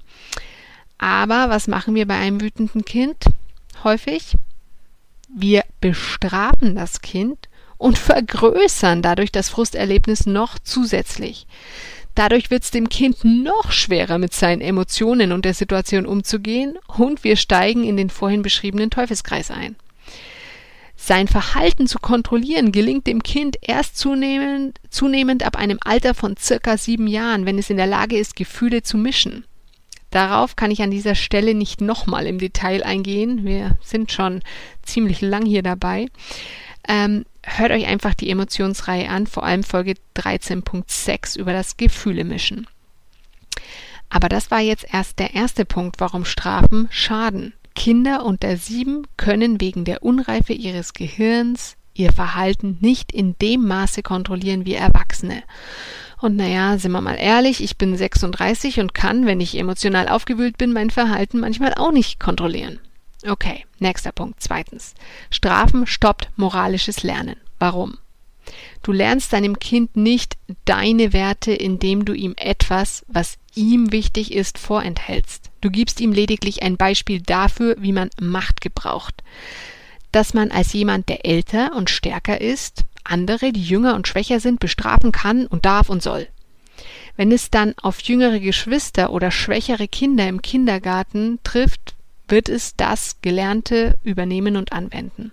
[0.97, 3.26] Aber was machen wir bei einem wütenden Kind?
[3.84, 4.34] Häufig
[5.39, 7.47] wir bestrafen das Kind
[7.78, 11.45] und vergrößern dadurch das Frusterlebnis noch zusätzlich.
[12.15, 17.23] Dadurch wird es dem Kind noch schwerer, mit seinen Emotionen und der Situation umzugehen und
[17.23, 19.76] wir steigen in den vorhin beschriebenen Teufelskreis ein.
[20.95, 26.78] Sein Verhalten zu kontrollieren gelingt dem Kind erst zunehmend, zunehmend ab einem Alter von circa
[26.78, 29.45] sieben Jahren, wenn es in der Lage ist, Gefühle zu mischen.
[30.17, 33.45] Darauf kann ich an dieser Stelle nicht nochmal im Detail eingehen.
[33.45, 34.41] Wir sind schon
[34.82, 36.08] ziemlich lang hier dabei.
[36.88, 42.65] Ähm, hört euch einfach die Emotionsreihe an, vor allem Folge 13.6 über das Gefühle mischen.
[44.10, 47.53] Aber das war jetzt erst der erste Punkt, warum Strafen schaden.
[47.75, 54.01] Kinder unter sieben können wegen der Unreife ihres Gehirns ihr Verhalten nicht in dem Maße
[54.01, 55.43] kontrollieren wie Erwachsene.
[56.19, 60.58] Und naja, sind wir mal ehrlich, ich bin 36 und kann, wenn ich emotional aufgewühlt
[60.58, 62.80] bin, mein Verhalten manchmal auch nicht kontrollieren.
[63.25, 64.38] Okay, nächster Punkt.
[64.39, 64.95] Zweitens.
[65.30, 67.36] Strafen stoppt moralisches Lernen.
[67.60, 67.97] Warum?
[68.82, 74.58] Du lernst deinem Kind nicht deine Werte, indem du ihm etwas, was ihm wichtig ist,
[74.58, 75.51] vorenthältst.
[75.62, 79.23] Du gibst ihm lediglich ein Beispiel dafür, wie man Macht gebraucht.
[80.12, 84.60] Dass man als jemand, der älter und stärker ist, andere, die jünger und schwächer sind,
[84.60, 86.28] bestrafen kann und darf und soll.
[87.15, 91.96] Wenn es dann auf jüngere Geschwister oder schwächere Kinder im Kindergarten trifft,
[92.28, 95.32] wird es das Gelernte übernehmen und anwenden.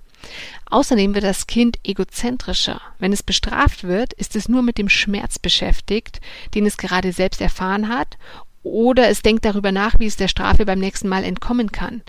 [0.71, 2.81] Außerdem wird das Kind egozentrischer.
[2.99, 6.21] Wenn es bestraft wird, ist es nur mit dem Schmerz beschäftigt,
[6.55, 8.17] den es gerade selbst erfahren hat,
[8.65, 12.03] oder es denkt darüber nach, wie es der Strafe beim nächsten Mal entkommen kann.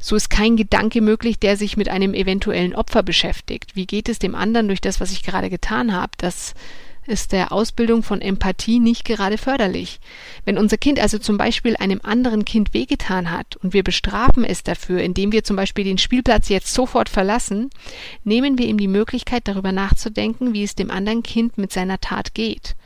[0.00, 3.76] So ist kein Gedanke möglich, der sich mit einem eventuellen Opfer beschäftigt.
[3.76, 6.12] Wie geht es dem anderen durch das, was ich gerade getan habe?
[6.18, 6.54] Das
[7.06, 10.00] ist der Ausbildung von Empathie nicht gerade förderlich.
[10.44, 14.62] Wenn unser Kind also zum Beispiel einem anderen Kind wehgetan hat und wir bestrafen es
[14.62, 17.70] dafür, indem wir zum Beispiel den Spielplatz jetzt sofort verlassen,
[18.24, 22.34] nehmen wir ihm die Möglichkeit, darüber nachzudenken, wie es dem anderen Kind mit seiner Tat
[22.34, 22.76] geht.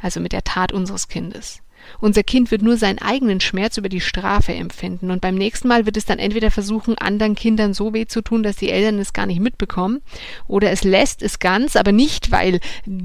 [0.00, 1.63] Also mit der Tat unseres Kindes.
[2.00, 5.86] Unser Kind wird nur seinen eigenen Schmerz über die Strafe empfinden und beim nächsten Mal
[5.86, 9.12] wird es dann entweder versuchen, anderen Kindern so weh zu tun, dass die Eltern es
[9.12, 10.02] gar nicht mitbekommen,
[10.46, 12.60] oder es lässt es ganz, aber nicht, weil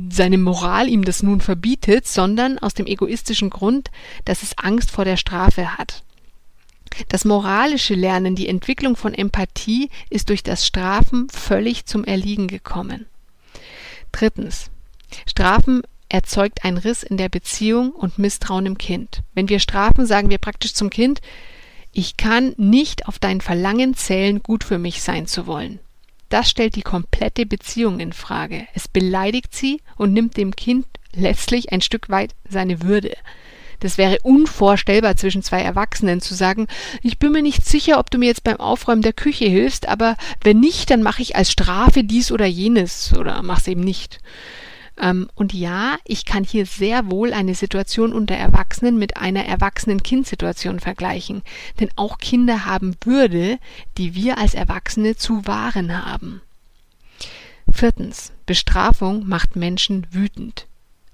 [0.10, 3.92] seine Moral ihm das nun verbietet, sondern aus dem egoistischen Grund,
[4.26, 6.04] dass es Angst vor der Strafe hat.
[7.08, 13.06] Das moralische Lernen, die Entwicklung von Empathie ist durch das Strafen völlig zum Erliegen gekommen.
[14.12, 14.70] Drittens.
[15.28, 19.22] Strafen erzeugt ein Riss in der Beziehung und Misstrauen im Kind.
[19.34, 21.22] Wenn wir strafen, sagen wir praktisch zum Kind,
[21.94, 25.80] ich kann nicht auf dein Verlangen zählen, gut für mich sein zu wollen.
[26.30, 28.68] Das stellt die komplette Beziehung in Frage.
[28.76, 33.16] Es beleidigt sie und nimmt dem Kind letztlich ein Stück weit seine Würde.
[33.80, 36.68] Das wäre unvorstellbar zwischen zwei Erwachsenen zu sagen,
[37.02, 40.18] ich bin mir nicht sicher, ob du mir jetzt beim Aufräumen der Küche hilfst, aber
[40.44, 44.20] wenn nicht, dann mache ich als Strafe dies oder jenes oder mach's eben nicht.
[45.00, 50.80] Ähm, und ja, ich kann hier sehr wohl eine Situation unter Erwachsenen mit einer Erwachsenen-Kind-Situation
[50.80, 51.42] vergleichen.
[51.80, 53.60] Denn auch Kinder haben Würde,
[53.98, 56.42] die wir als Erwachsene zu wahren haben.
[57.72, 58.34] Viertens.
[58.46, 60.66] Bestrafung macht Menschen wütend.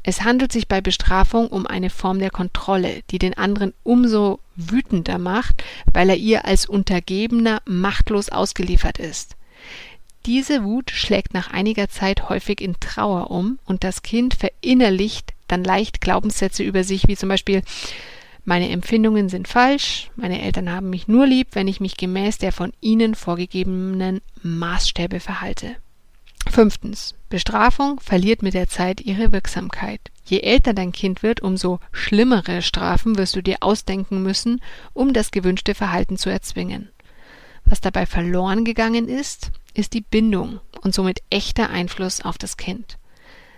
[0.04, 5.17] Es handelt sich bei Bestrafung um eine Form der Kontrolle, die den anderen umso wütender
[5.17, 9.36] macht, weil er ihr als Untergebener machtlos ausgeliefert ist.
[10.25, 15.63] Diese Wut schlägt nach einiger Zeit häufig in Trauer um und das Kind verinnerlicht dann
[15.63, 17.61] leicht Glaubenssätze über sich, wie zum Beispiel
[18.43, 22.51] meine Empfindungen sind falsch, meine Eltern haben mich nur lieb, wenn ich mich gemäß der
[22.51, 25.75] von ihnen vorgegebenen Maßstäbe verhalte.
[26.49, 27.15] Fünftens.
[27.29, 29.99] Bestrafung verliert mit der Zeit ihre Wirksamkeit.
[30.25, 34.61] Je älter dein Kind wird, umso schlimmere Strafen wirst du dir ausdenken müssen,
[34.93, 36.89] um das gewünschte Verhalten zu erzwingen.
[37.65, 42.97] Was dabei verloren gegangen ist, ist die Bindung und somit echter Einfluss auf das Kind.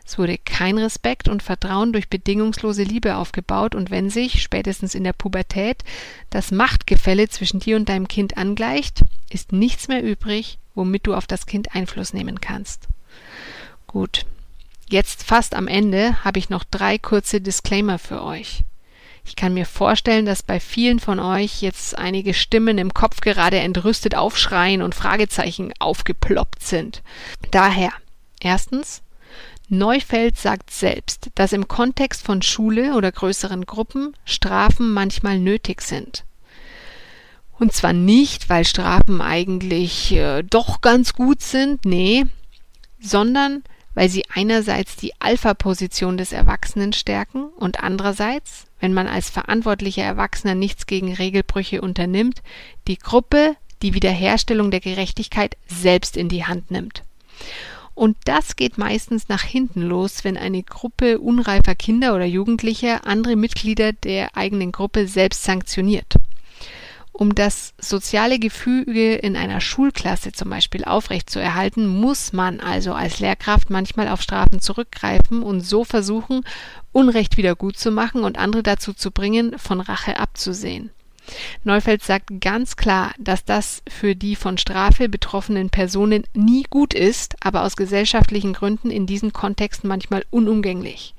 [0.05, 5.03] Es wurde kein Respekt und Vertrauen durch bedingungslose Liebe aufgebaut, und wenn sich, spätestens in
[5.03, 5.83] der Pubertät,
[6.29, 11.27] das Machtgefälle zwischen dir und deinem Kind angleicht, ist nichts mehr übrig, womit du auf
[11.27, 12.87] das Kind Einfluss nehmen kannst.
[13.85, 14.25] Gut,
[14.89, 18.63] jetzt fast am Ende habe ich noch drei kurze Disclaimer für euch.
[19.27, 23.59] Ich kann mir vorstellen, dass bei vielen von euch jetzt einige Stimmen im Kopf gerade
[23.59, 27.03] entrüstet aufschreien und Fragezeichen aufgeploppt sind.
[27.51, 27.91] Daher,
[28.39, 29.03] erstens,
[29.67, 36.23] Neufeld sagt selbst, dass im Kontext von Schule oder größeren Gruppen Strafen manchmal nötig sind.
[37.59, 42.25] Und zwar nicht, weil Strafen eigentlich äh, doch ganz gut sind, nee,
[43.01, 43.63] sondern
[43.93, 50.55] weil sie einerseits die Alpha-Position des Erwachsenen stärken und andererseits, wenn man als verantwortlicher Erwachsener
[50.55, 52.41] nichts gegen Regelbrüche unternimmt,
[52.87, 57.03] die Gruppe die Wiederherstellung der Gerechtigkeit selbst in die Hand nimmt.
[57.93, 63.35] Und das geht meistens nach hinten los, wenn eine Gruppe unreifer Kinder oder Jugendlicher andere
[63.35, 66.17] Mitglieder der eigenen Gruppe selbst sanktioniert.
[67.19, 73.71] Um das soziale Gefüge in einer Schulklasse zum Beispiel aufrechtzuerhalten, muss man also als Lehrkraft
[73.71, 76.41] manchmal auf Strafen zurückgreifen und so versuchen,
[76.91, 80.91] Unrecht wieder gut zu machen und andere dazu zu bringen, von Rache abzusehen.
[81.63, 87.35] Neufeld sagt ganz klar, dass das für die von Strafe betroffenen Personen nie gut ist,
[87.39, 91.15] aber aus gesellschaftlichen Gründen in diesen Kontexten manchmal unumgänglich.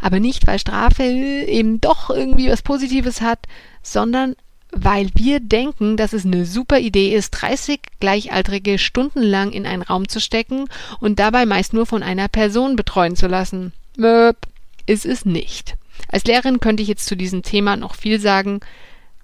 [0.00, 3.46] Aber nicht, weil Strafe eben doch irgendwie was Positives hat,
[3.80, 4.34] sondern
[4.78, 10.08] weil wir denken, dass es eine super Idee ist, 30 Gleichaltrige stundenlang in einen Raum
[10.08, 10.66] zu stecken
[11.00, 13.72] und dabei meist nur von einer Person betreuen zu lassen.
[13.96, 14.36] Möp,
[14.84, 15.76] ist es nicht.
[16.08, 18.60] Als Lehrerin könnte ich jetzt zu diesem Thema noch viel sagen.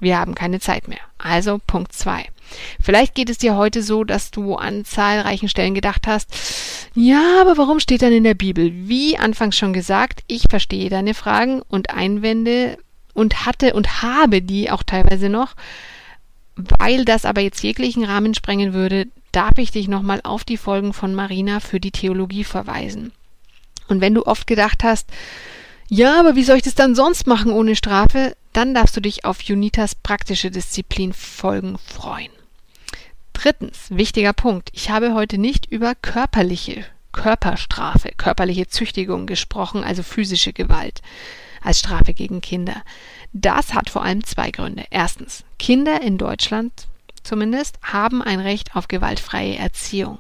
[0.01, 0.99] Wir haben keine Zeit mehr.
[1.19, 2.25] Also Punkt 2.
[2.81, 6.29] Vielleicht geht es dir heute so, dass du an zahlreichen Stellen gedacht hast,
[6.95, 8.71] ja, aber warum steht dann in der Bibel?
[8.89, 12.77] Wie anfangs schon gesagt, ich verstehe deine Fragen und Einwände
[13.15, 15.55] und hatte und habe die auch teilweise noch.
[16.57, 20.93] Weil das aber jetzt jeglichen Rahmen sprengen würde, darf ich dich nochmal auf die Folgen
[20.93, 23.13] von Marina für die Theologie verweisen.
[23.89, 25.09] Und wenn du oft gedacht hast,
[25.89, 29.25] ja, aber wie soll ich das dann sonst machen ohne Strafe, dann darfst du dich
[29.25, 32.31] auf Junitas praktische Disziplin Folgen freuen.
[33.33, 34.71] Drittens, wichtiger Punkt.
[34.73, 41.03] Ich habe heute nicht über körperliche Körperstrafe, körperliche Züchtigung gesprochen, also physische Gewalt
[41.63, 42.83] als Strafe gegen Kinder.
[43.33, 44.85] Das hat vor allem zwei Gründe.
[44.91, 46.87] Erstens, Kinder in Deutschland
[47.23, 50.19] zumindest haben ein Recht auf gewaltfreie Erziehung.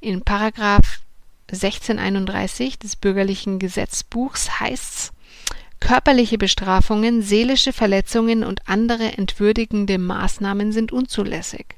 [0.00, 1.00] In Paragraph
[1.52, 5.12] 1631 des bürgerlichen Gesetzbuchs heißt's,
[5.80, 11.76] körperliche Bestrafungen, seelische Verletzungen und andere entwürdigende Maßnahmen sind unzulässig.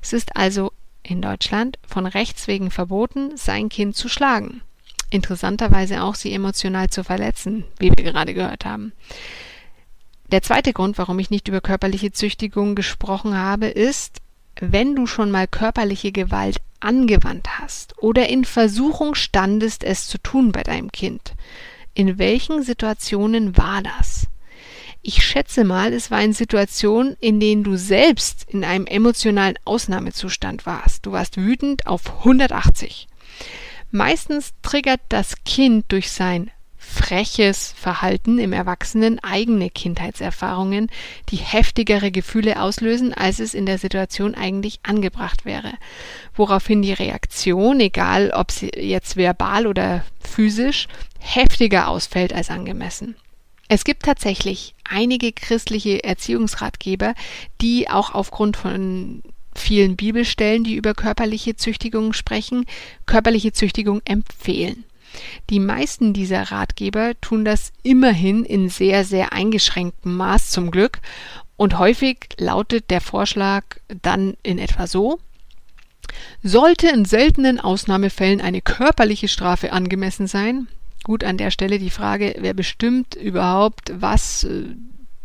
[0.00, 4.62] Es ist also in Deutschland von Rechts wegen verboten, sein Kind zu schlagen
[5.12, 8.92] interessanterweise auch sie emotional zu verletzen, wie wir gerade gehört haben.
[10.30, 14.22] Der zweite Grund, warum ich nicht über körperliche Züchtigung gesprochen habe, ist,
[14.58, 20.52] wenn du schon mal körperliche Gewalt angewandt hast oder in Versuchung standest, es zu tun
[20.52, 21.34] bei deinem Kind.
[21.94, 24.26] In welchen Situationen war das?
[25.02, 30.64] Ich schätze mal, es war in Situationen, in denen du selbst in einem emotionalen Ausnahmezustand
[30.64, 31.04] warst.
[31.04, 33.08] Du warst wütend auf 180.
[33.94, 40.90] Meistens triggert das Kind durch sein freches Verhalten im Erwachsenen eigene Kindheitserfahrungen,
[41.28, 45.74] die heftigere Gefühle auslösen, als es in der Situation eigentlich angebracht wäre.
[46.34, 50.88] Woraufhin die Reaktion, egal ob sie jetzt verbal oder physisch,
[51.20, 53.14] heftiger ausfällt als angemessen.
[53.68, 57.14] Es gibt tatsächlich einige christliche Erziehungsratgeber,
[57.60, 59.22] die auch aufgrund von
[59.54, 62.66] vielen Bibelstellen, die über körperliche Züchtigung sprechen,
[63.06, 64.84] körperliche Züchtigung empfehlen.
[65.50, 71.00] Die meisten dieser Ratgeber tun das immerhin in sehr, sehr eingeschränktem Maß zum Glück.
[71.56, 73.64] Und häufig lautet der Vorschlag
[74.02, 75.18] dann in etwa so,
[76.42, 80.66] sollte in seltenen Ausnahmefällen eine körperliche Strafe angemessen sein,
[81.04, 84.64] gut an der Stelle die Frage, wer bestimmt überhaupt, was äh,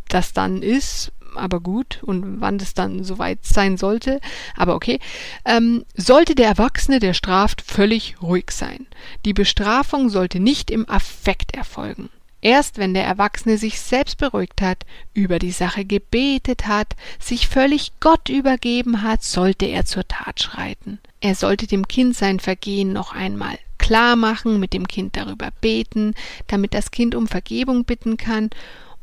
[0.10, 4.20] das dann ist, aber gut und wann das dann soweit sein sollte,
[4.56, 5.00] aber okay,
[5.46, 8.88] ähm, sollte der Erwachsene, der straft, völlig ruhig sein.
[9.26, 12.10] Die Bestrafung sollte nicht im Affekt erfolgen.
[12.42, 17.94] Erst wenn der Erwachsene sich selbst beruhigt hat, über die Sache gebetet hat, sich völlig
[18.00, 21.00] Gott übergeben hat, sollte er zur Tat schreiten.
[21.20, 26.14] Er sollte dem Kind sein Vergehen noch einmal klar machen, mit dem Kind darüber beten,
[26.48, 28.50] damit das Kind um Vergebung bitten kann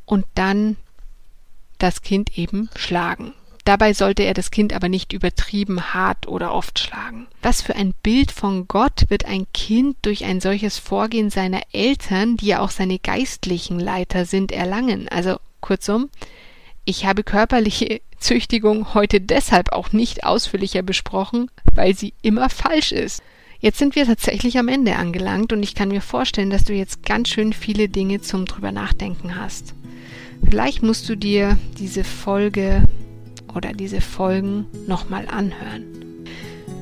[0.04, 0.76] und dann
[1.78, 3.32] das Kind eben schlagen.
[3.64, 7.26] Dabei sollte er das Kind aber nicht übertrieben hart oder oft schlagen.
[7.42, 12.36] Was für ein Bild von Gott wird ein Kind durch ein solches Vorgehen seiner Eltern,
[12.36, 15.08] die ja auch seine geistlichen Leiter sind, erlangen?
[15.08, 16.10] Also kurzum,
[16.84, 23.22] ich habe körperliche Züchtigung heute deshalb auch nicht ausführlicher besprochen, weil sie immer falsch ist.
[23.60, 27.02] Jetzt sind wir tatsächlich am Ende angelangt und ich kann mir vorstellen, dass du jetzt
[27.02, 29.74] ganz schön viele Dinge zum drüber nachdenken hast.
[30.48, 32.84] Vielleicht musst du dir diese Folge
[33.54, 35.84] oder diese Folgen nochmal anhören.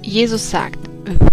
[0.03, 0.79] Jesus sagt,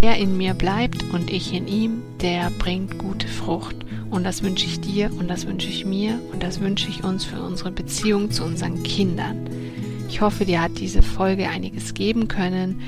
[0.00, 3.76] wer in mir bleibt und ich in ihm, der bringt gute Frucht.
[4.10, 7.24] Und das wünsche ich dir und das wünsche ich mir und das wünsche ich uns
[7.24, 9.48] für unsere Beziehung zu unseren Kindern.
[10.08, 12.80] Ich hoffe, dir hat diese Folge einiges geben können.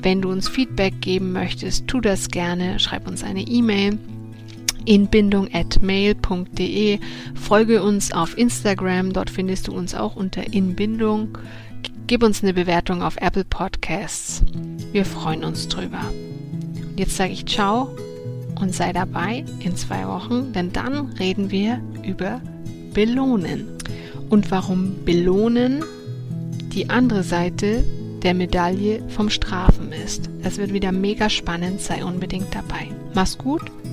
[0.00, 2.78] Wenn du uns Feedback geben möchtest, tu das gerne.
[2.78, 3.98] Schreib uns eine E-Mail
[4.84, 6.98] inbindung@mail.de.
[7.34, 11.38] Folge uns auf Instagram, dort findest du uns auch unter Inbindung.
[12.06, 14.42] Gib uns eine Bewertung auf Apple Podcasts.
[14.92, 16.00] Wir freuen uns drüber.
[16.96, 17.90] Jetzt sage ich ciao
[18.60, 22.40] und sei dabei in zwei Wochen, denn dann reden wir über
[22.92, 23.66] Belohnen.
[24.28, 25.82] Und warum Belohnen
[26.72, 27.84] die andere Seite
[28.22, 30.28] der Medaille vom Strafen ist.
[30.42, 32.88] Das wird wieder mega spannend, sei unbedingt dabei.
[33.14, 33.70] Mach's gut